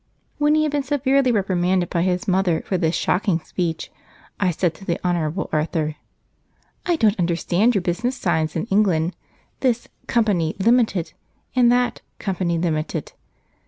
[0.39, 3.91] When he had been severely reprimanded by his mother for this shocking speech,
[4.39, 5.97] I said to the Honourable Arthur:
[6.87, 9.15] "I don't understand your business signs in England,
[9.59, 11.13] this 'Company, Limited,'
[11.55, 13.13] and that 'Company, Limited.'